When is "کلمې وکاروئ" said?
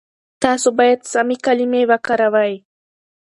1.45-2.53